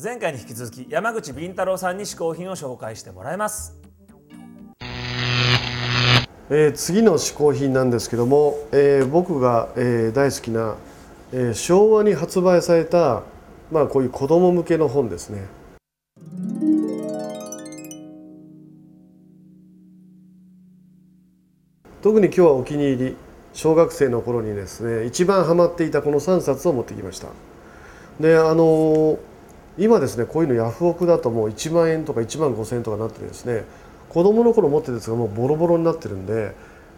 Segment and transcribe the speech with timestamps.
[0.00, 3.76] 前回に引き続き山口敏太郎さんに試行品を紹介してもらいます
[6.50, 10.76] えー、次の嗜好品なんですけども、えー、僕が、えー、大好きな、
[11.30, 13.22] え昭和に発売された、
[13.70, 15.46] まあ、こういう子ども向けの本ですね。
[22.00, 23.16] 特に今日はお気に入り
[23.52, 27.28] 小学生の頃にですね一番ハマっていたこの3冊を持ってきました。
[28.20, 29.18] であの
[29.78, 33.64] 今ですねこういうのヤフオクだともう1万円とか1万5,000円とかなってですね。
[34.08, 36.54] 子供の頃持ってるやつがもうボロボロになってるんで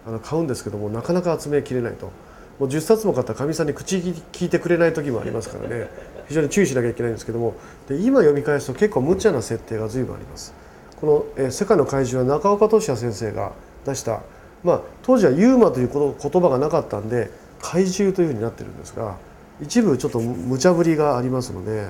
[0.06, 2.10] あの買うんですけどもなかなか集めきれないと。
[2.58, 5.88] もう10冊も買ったかみさんに口聞いてくれない時もありますからね。
[6.28, 7.54] 非常に注意しなきゃいけないんですけども。
[7.88, 10.54] で今読み返すと結構無茶な設定が随分あります。
[11.00, 13.52] この「え世界の怪獣」は中岡俊也先生が
[13.86, 14.20] 出した
[14.62, 17.30] まあ当時はユーマという言葉がなかったんで
[17.62, 19.16] 怪獣というふうになってるんですが
[19.62, 21.88] 一部ちょっと無茶ぶりがありますので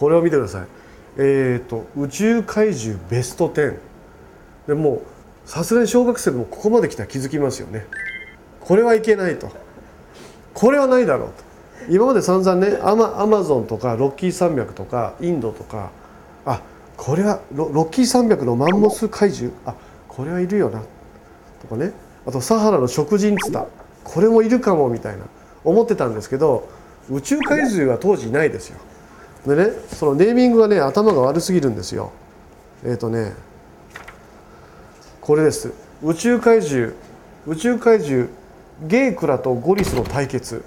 [0.00, 0.66] これを見てください。
[1.18, 3.76] えーと、宇宙怪獣ベスト10
[4.66, 5.02] でも
[5.44, 7.84] さすがに小学生でもここまで来たら気づきますよね。
[8.60, 9.50] これはいけないと。
[10.54, 11.92] これはないだろうと。
[11.92, 15.90] 今まで散々ねアマアマゾンとかロッキー山脈とかインドとか
[16.46, 16.62] あ
[16.96, 19.54] これはロロッキー山脈のマンモス怪獣？
[19.66, 19.74] あ
[20.08, 20.80] これはいるよな。
[21.60, 21.92] とかね。
[22.26, 23.66] あとサハラの食人ツタ。
[24.04, 25.24] これもいるかもみたいな。
[25.62, 26.66] 思ってたんですけど
[27.10, 28.78] 宇宙怪獣は当時いないですよ。
[29.46, 32.12] でねそのネーミングがね頭が悪すぎるんですよ。
[32.84, 33.32] えっ、ー、とね
[35.20, 35.72] これです。
[36.02, 36.92] 宇宙怪獣
[37.46, 38.28] 宇宙怪獣
[38.86, 40.64] ゲイクラとゴリスの対決。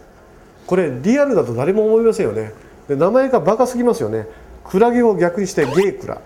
[0.65, 2.53] これリアルだと誰も思いませんよね。
[2.87, 4.27] で名前がバカすぎますよね。
[4.63, 6.21] クラゲを逆にしてゲイクラ。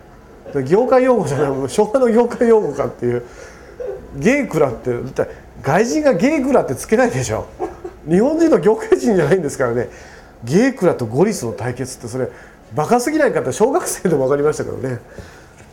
[0.64, 3.24] 業界用語じゃない昭和の業界用語かっていう。
[4.16, 4.92] ゲイクラって
[5.62, 7.48] 外人がゲイクラってつけないでしょ。
[8.10, 9.90] 日本人の業界人じゃないんですからね。
[10.44, 12.30] ゲークラとゴリスの対決ってそれ
[12.76, 15.00] バカすぎないかって小学生でも分かりましたけどね。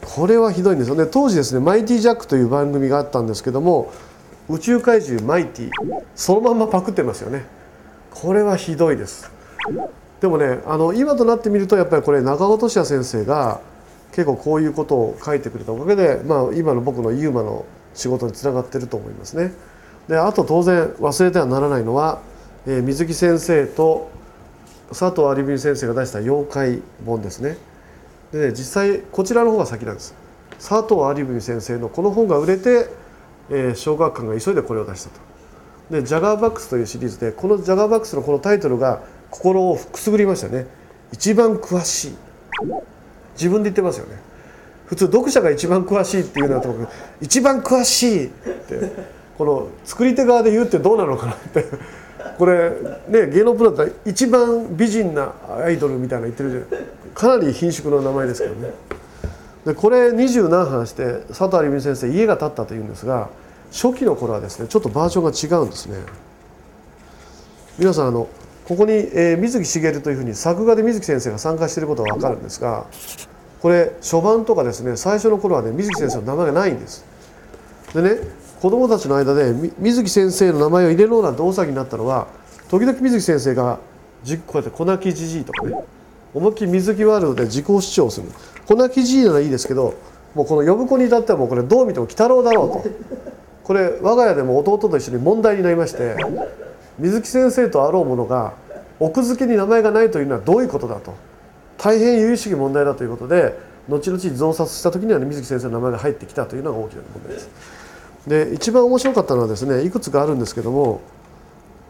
[0.05, 1.07] これはひどいんですよね。
[1.07, 3.91] 当時ですね「マイティジャック」という番組があったんですけども
[4.49, 5.71] 宇宙怪獣マイティ
[6.15, 7.47] そのまんまパクってますよね。
[8.11, 9.31] これはひどいです。
[10.21, 13.61] でもねあの今となってみるとやっぱりこれ中尾俊也先生が
[14.13, 19.53] 結構こういうことを書いてくれたおかげで、まあ、今の僕のユーマの仕事につながってると思いますね。
[20.09, 22.21] であと当然忘れてはならないのは、
[22.67, 24.11] えー、水木先生と
[24.91, 27.57] 佐藤有美先生が出した妖怪本ですね。
[28.33, 30.15] で、実際こちらの方が先なんです。
[30.59, 32.89] 佐藤有美先生のこの本が売れて、
[33.51, 35.21] えー、小学館が急いでこれを出したと。
[35.91, 40.67] でジャガーバックスというシリーズでこのジャガーバックスのこのタイトルが心をくすぐりましたね。
[41.13, 42.17] 一番詳しい。
[43.35, 44.17] 自分で言ってますよね。
[44.87, 46.87] 普通読者が一番詳しいっていうのはとも
[47.21, 48.93] 一番詳しいって
[49.39, 51.65] この作り手側で言うってどうなのかなって
[52.39, 52.71] これ
[53.09, 58.71] ね芸能プロだったら一番美人なアイドルみたいな言ってるじゃないかなり貧縮の名前ですけどね。
[59.65, 63.31] でこれ二十何版して佐藤有美先生家が建ったというんですが
[63.73, 65.97] 初期の頃はですねちょっとバージョンが違うんですね。
[67.79, 68.29] 皆さんあの
[68.67, 72.87] ここに、えー、水木しげるというふうに作画で水木先生が参加していることは分かるんですが
[73.61, 77.05] これ初版とかですね最初の頃はね水木先生の名前がないんです。
[77.95, 82.29] でね子どもたちの間で水木先生の名前を入れろなんて大騒ぎになったのは
[82.71, 83.79] 時々水木先生が
[84.47, 85.85] こうやって粉木じじいとかね
[86.33, 88.29] 思いっきり水木ワールドで自己主張する。
[88.67, 89.93] 粉木じじいならいいですけど
[90.35, 92.91] もうこの呼ぶ子に至ってはもうこれどう見ても鬼太郎だろうと。
[93.65, 96.17] これ我が家でも弟と一緒に問題になりまして
[96.99, 98.55] 水木先生とあろうものが
[98.99, 101.13] 奥付けに名前がないというのはどういうことだと。
[101.77, 103.59] 大変由々しき問題だということで
[103.91, 107.84] 後々増刷した時には、ね、水木先生の名前が入ってきたというのが大きな問題です。
[108.27, 111.01] で一番面白かったのはですねいくつかあるんですけども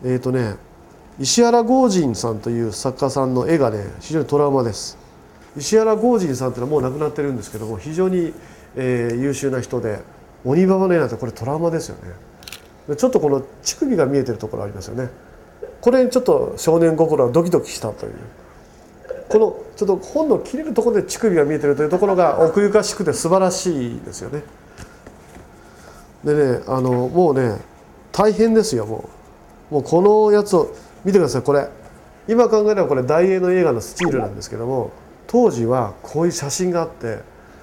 [0.03, 0.57] えっ、ー、とね
[1.21, 4.99] 石原剛人さんという作家さんの絵がね非常にトラウマです。
[5.57, 8.33] 石原剛人さんっていうのはもう亡くなってるんですけども非常に、
[8.75, 10.01] えー、優秀な人で
[10.45, 11.97] 鬼ババの絵なんてこれトラウマですよ
[12.89, 12.97] ね。
[12.97, 15.09] ちょっとこの乳首が見えてるところありますよね。
[15.81, 18.13] これにちょっと少年心はドキドキしたという。
[19.29, 24.43] このちょっと本の切れるところで乳首が見えてるというところが奥ゆかしくて素晴らしいですよね。
[26.25, 27.59] でねあのもうね
[28.13, 29.09] 大変ですよも
[29.71, 30.75] うもうこのやつを
[31.05, 31.69] 見てくださいこれ
[32.27, 34.93] 今考えればこれ大英の映画のスチールなんですけども
[35.27, 37.19] 当時はこういう写真があって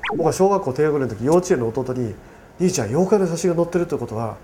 [0.10, 2.14] 僕は小学校低学年の時幼稚園の弟に
[2.60, 4.38] 「兄ちゃん妖怪の写真が載ってるってことは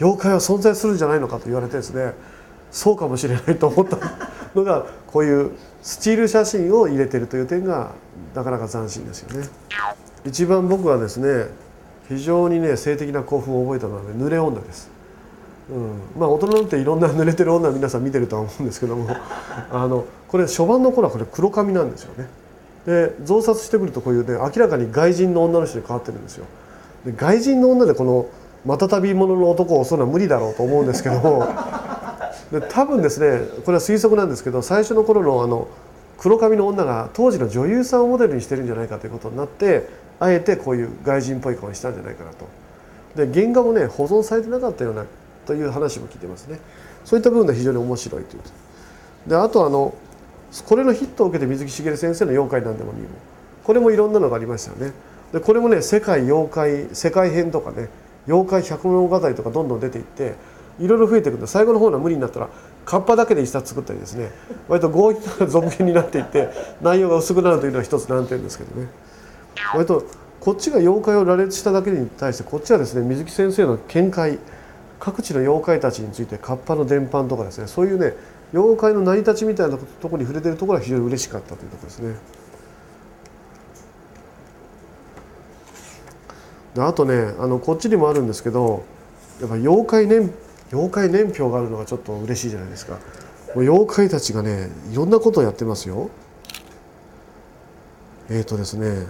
[0.00, 2.14] 妖怪は存在するんじゃないのか」と言われてですね
[2.70, 3.98] そうかもしれないと思った
[4.54, 5.50] のがこういう
[5.82, 7.92] スチール写真を入れてるという点が
[8.34, 9.48] なかなか斬新ですよね。
[10.24, 11.48] 一番僕はですね
[12.10, 14.90] 非常にね性的な興奮を覚えたのは、ね、濡れ女です。
[15.70, 19.08] うん、まあ大人になっていろんな濡れてる女皆さん見てるとは思うんですけども
[19.70, 22.28] あのこれ初版の頃はこれ黒髪なんですよね。
[22.84, 26.46] で増刷してくるとこういうね明らかに外人の女の人に変わってるんですよ。
[27.06, 28.26] で外人の女でこの
[28.66, 31.46] またたび者の男を襲うのは無理だろうと思うんですけども
[32.50, 35.68] で多分ですねこれは推測なんですけど最初の頃のあの
[36.18, 39.88] 黒髪の女が当時の女優さんをモデルにしてるんじゃないかということになって
[40.20, 42.46] あえてこういう外人っぽい顔にしたんじゃないかなと。
[43.16, 45.04] で原画もね保存されてなかったような
[45.46, 46.60] という話も聞いてますね。
[47.04, 48.42] そういった部分で非常に面白いという。
[49.26, 49.94] であとあの
[50.66, 53.08] これのヒットを受けて水木しげる先生の「妖怪なんでもにも」
[53.64, 54.92] これもいろんなのがありましたよね。
[55.32, 57.88] でこれもね世界妖怪世界編とかね
[58.26, 60.34] 妖怪百物語とかどんどん出ていって
[60.78, 62.48] いろいろ増えていくんで最後の方の無理になったら
[62.84, 64.30] カッパだけで一冊作ったりですね。
[64.68, 66.50] 割と強引な続編になっていって
[66.82, 68.88] 内容が薄くなるというのは一つ難点ですけどね。
[69.74, 70.04] 割と
[70.40, 74.38] こっちが妖怪を羅列しただけに対してこっちはですね水木先生の見解
[74.98, 78.14] 各地の妖怪たちについてカッパの伝播とかですねそういうね
[78.52, 82.14] 妖怪の成り立ちみたいなところに触れてるところは非常に嬉しかったというところですね。
[86.78, 88.84] あとねあのこっちにもあるんですけど
[89.40, 90.32] やっぱ妖怪年
[90.72, 92.98] 妖怪年表があるのがちょっと嬉しいじゃないですか。
[93.56, 96.10] 妖怪たちがねいろんなことをやってますよ。
[98.28, 99.06] えーとですね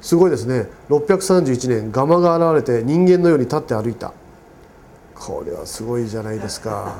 [0.00, 0.66] すごいですね。
[0.88, 4.12] 631年ガマが現れて人間のように立って歩いた。
[5.14, 6.94] これはすごいじゃないですか。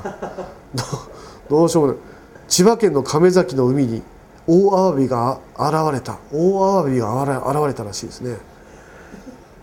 [1.49, 2.01] どうしようもない。
[2.47, 4.03] 千葉県の亀崎の海に
[4.45, 6.19] 大アワビが現れた。
[6.31, 8.37] 大アワビが現れたらしいですね。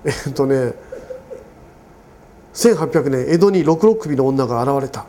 [0.04, 0.74] えっとね
[2.54, 5.06] 1800年江戸に六六首の女が現れた。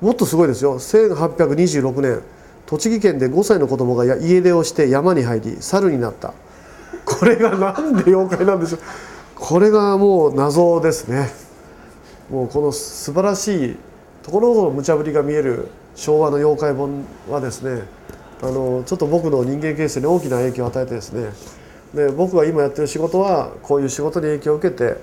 [0.00, 0.80] もっとすごいですよ。
[0.80, 2.22] 1826年
[2.66, 6.34] 栃木県で5歳の子供が家出をして山に入り猿になった。
[7.24, 8.80] これがなんで妖怪なんでしょう。
[9.34, 11.30] これがもう謎ですね。
[12.28, 13.76] もうこの素晴らしい
[14.22, 17.84] ところどころ無茶ぶりが見える昭和の妖怪本はですね
[18.42, 21.30] あのちょっと僕の人間形成に大きな影響を与えてですね。
[21.94, 24.98] で僕が今やってる仕事はこういう仕事に影響を受けて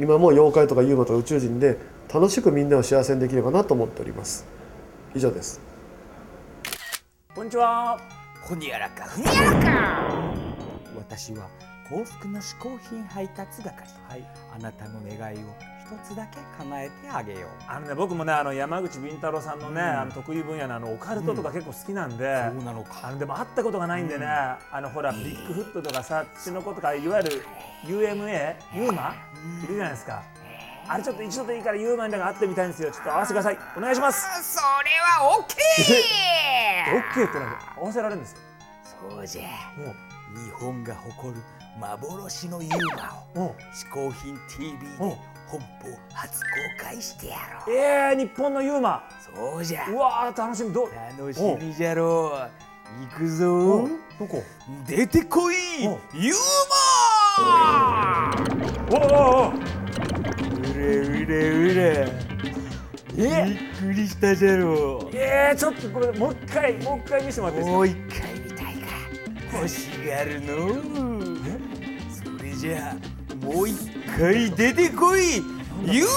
[0.00, 1.78] 今も妖怪とかユーマとか宇宙人で
[2.12, 4.44] 楽しくみんなを幸せにできればなと思っております。
[5.14, 5.60] 以上です。
[7.36, 8.00] こんにちは。
[8.42, 9.04] ほにゃらか。
[9.10, 10.31] ほにゃらか
[11.14, 11.46] 私は
[11.90, 13.70] 幸福の嗜好品配達係。
[14.08, 14.24] はい。
[14.56, 15.40] あなたの願いを
[15.84, 17.44] 一つだけ叶えてあげよう。
[17.68, 23.08] あのね僕もねあの山口敏太郎さんのね、あの得意分野のあのオカルトとか結構好きなんで、そうなのか。
[23.08, 27.44] あのでも会ったことがないんでね、あのほらビッグフットとかさ血の子とかいわゆる
[27.84, 29.14] UMA ユーマ？
[29.64, 30.22] いるじゃないですか。
[30.88, 32.90] あれちょっと一度でいいからユーマにだけ会ってみたいんですよ。
[32.90, 33.58] ちょっと会わせてください。
[33.76, 34.54] お願いします。
[34.54, 37.20] それはオッケー。
[37.22, 38.38] OK ってなんか合わせられるんですよ。
[39.10, 39.42] そうじゃ。
[39.78, 41.40] もう日本が誇る
[41.78, 45.16] 幻のユーマをも嗜好品 TV でうん。
[45.48, 46.46] 本邦初公
[46.82, 47.36] 開してや
[47.66, 47.74] ろう。
[47.74, 49.02] うえー、日本のユーマ。
[49.34, 49.86] そうじゃ。
[49.90, 50.72] うわー楽しみ。
[50.72, 50.90] どう？
[51.18, 53.02] 楽しみじゃろう。
[53.10, 53.46] 行くぞ。
[53.46, 53.98] うん。
[54.18, 54.42] どこ？
[54.86, 55.56] 出てこい
[55.86, 56.34] おユー
[57.38, 58.30] マ
[58.90, 59.52] おおおう
[60.74, 62.12] れうれうれ。
[63.14, 67.72] びえっくりしたじゃろえー、ちょっとこれもう一回もう一回見せてもらっていいですか？
[67.72, 68.51] もう一回見
[69.54, 70.74] 欲しがるの。
[72.10, 75.36] それじゃあもう一回出てこい。
[75.84, 76.08] ユー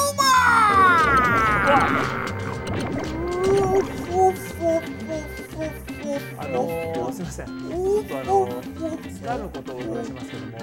[6.38, 7.46] あのー、すみません。
[7.48, 10.58] ちょっとあのー、つかぬことをお伺いしますけども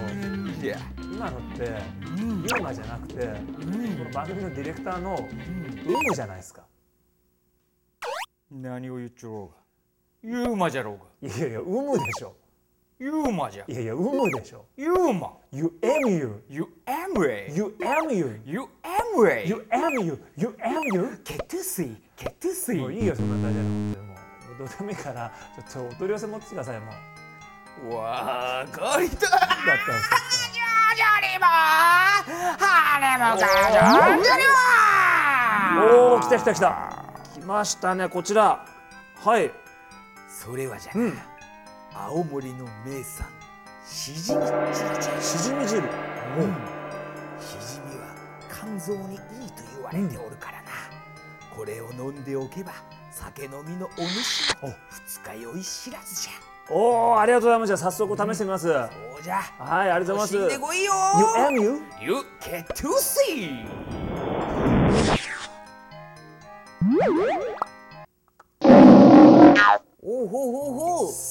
[1.14, 3.26] 今のってユーマじゃなくて、こ
[4.04, 5.28] の番組のディレクターの
[5.86, 6.62] ウムじゃないですか。
[8.50, 9.50] 何を言っちゃろ
[10.22, 10.38] うが。
[10.38, 11.36] ユーマじゃろうが。
[11.36, 12.36] いやいやウムでしょ
[13.02, 14.64] ユーマじゃいやいやウムでしょ。
[14.76, 16.40] ユーマ You am you.
[16.48, 18.40] You am way You am you.
[18.46, 20.24] You am way You am you.
[20.36, 21.20] You am you.
[21.24, 24.14] ケトゥスイケトゥスイもういいよそんな大事なことでも
[24.54, 26.92] うどうでもいいからちょっとお取り寄せ持ってきてくださいも
[27.90, 27.94] う。
[27.96, 30.62] わかりただったんですよ。
[35.90, 37.04] おお来た来た来た。
[37.34, 38.64] 来ましたねこちら。
[39.24, 39.50] はい。
[40.28, 41.31] それはじゃな、うん
[41.94, 43.26] 青森の名産。
[43.86, 44.48] しじみし
[45.42, 45.82] じみ汁。
[45.82, 45.84] し
[47.74, 48.06] じみは
[48.50, 49.18] 肝臓にいい
[49.50, 50.70] と言われておるからな、
[51.54, 52.72] これを飲んでおけば
[53.10, 54.68] 酒飲みのお主お。
[54.68, 56.32] も二日酔い知らずじゃ。
[56.70, 57.68] おおありがとうございます。
[57.68, 59.42] じゃあ早速試してみます、はいそうじゃ。
[59.58, 60.48] ありがとうございます。
[60.48, 60.92] でこいよ。
[61.18, 61.82] You am you?
[62.00, 63.66] You get to see
[70.04, 70.81] おうほうほうほ。
[70.81, 70.81] う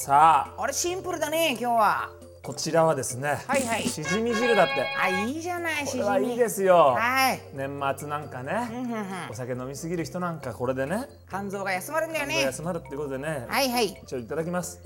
[0.02, 0.60] さあ。
[0.60, 2.10] あれシンプルだね今日は。
[2.42, 3.84] こちらはですね、はいはい。
[3.84, 4.84] しじみ汁だって。
[5.00, 6.96] あいいじゃないしじみいいですよ。
[6.98, 7.40] はい。
[7.54, 9.06] 年末なんかねうんうんうん。
[9.30, 11.06] お酒飲みすぎる人なんかこれでね。
[11.28, 12.40] 肝臓が休まるんだよね。
[12.42, 13.46] 休まるってことでね。
[13.48, 13.96] はいはい。
[14.02, 14.82] 一応いただきます。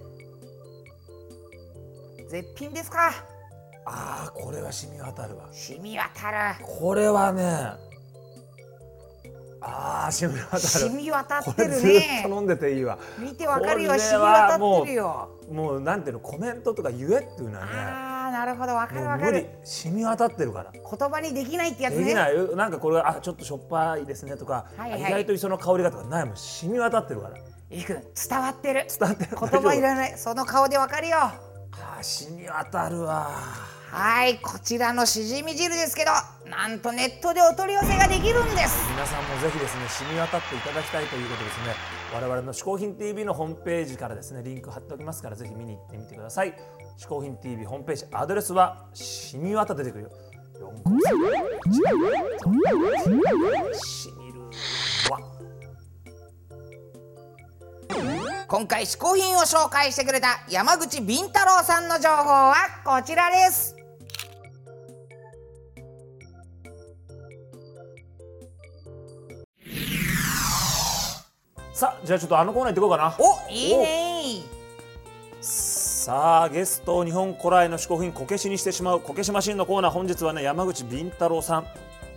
[2.29, 3.11] 絶品ですか。
[3.87, 5.49] あーこれは染み渡るわ。
[5.51, 6.63] 染み渡る。
[6.63, 7.86] これはね
[9.61, 10.61] あー染み渡る。
[10.61, 12.23] 染み渡こってるね。
[12.25, 12.99] と飲んでていいわ。
[13.19, 13.99] 見てわかるよ。
[13.99, 15.41] 染みは渡ってるよ。
[15.51, 17.73] もうなんていうのコメントとか言えっていうのはね。
[17.75, 18.75] あーなるほど。
[18.75, 19.49] わかるわかる。
[19.65, 20.73] 染み渡ってるから。
[20.73, 22.05] 言葉にできないってやつね。
[22.05, 22.57] できない。
[22.57, 25.01] なんかこれあちょっとしょっぱいですねとか、はいはい。
[25.01, 26.37] 意外と磯の香りがとかないもん。
[26.37, 27.39] 染み渡ってるから。
[27.71, 28.03] いくん。
[28.29, 28.87] 伝わってる。
[28.89, 29.37] 伝わってる。
[29.39, 30.19] 言葉いらいない。
[30.19, 31.17] その顔でわかるよ。
[31.19, 33.31] あー染み渡るわ
[33.91, 36.11] はいこちらのしじみ汁ですけど
[36.51, 38.89] なんとネットでお取り寄せができるんです。
[38.91, 41.75] 皆さんもぜひですね染み渡っていただきたいということですね。
[42.15, 46.55] 我々の嗜好品 TV のホームページからですねリンク貼っておきますからぜひ見に行ってみてください。
[46.99, 50.11] 嗜好品 TV ホームページアドレスは染み渡出てくるよ。
[50.59, 50.91] 4個
[53.75, 54.41] しみる
[55.11, 55.21] わ
[58.49, 63.76] 今回嗜好品を紹介してくれた山口敏太郎さんの情報はこちらです
[71.77, 73.15] さあじゃあちょっとあのコーナー行ってこうかな。
[73.19, 74.41] おいいね。
[75.43, 79.91] さあゲストを日本古来の嗜好品こけしにしてしまうこけしマシンのコーナー。
[79.91, 81.65] 本日はね山口敏太郎さん。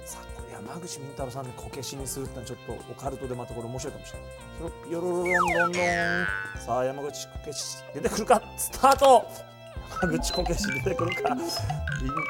[0.06, 4.30] さあこれ山口敏太郎さんでこけしにするってのはちょっとオカルトでまたこれ面白いかもしれない。
[4.60, 5.82] それよろろろんどんどん。
[6.66, 8.42] さあ山口こけし出てくるか？
[8.56, 9.28] スタート。
[10.02, 11.36] 山口こけし出てくるか？
[11.36, 11.46] 敏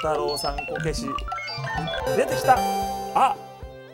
[0.01, 1.05] 太郎さんこけし
[2.17, 2.57] 出てきた。
[3.13, 3.35] あ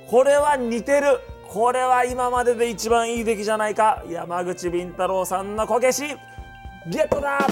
[0.07, 1.19] これは似てる
[1.55, 4.03] これは今までで一番いい出来じゃないか。
[4.09, 6.03] 山口敏太郎さんのこけし。
[6.85, 7.47] ゲットだ！